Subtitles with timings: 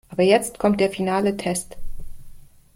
[0.09, 1.77] Aber jetzt kommt der finale Test.